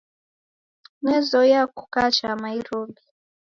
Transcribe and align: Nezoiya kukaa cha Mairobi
Nezoiya 1.01 1.63
kukaa 1.67 2.11
cha 2.17 2.35
Mairobi 2.35 3.01